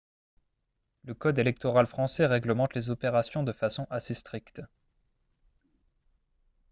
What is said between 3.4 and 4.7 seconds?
de façon assez stricte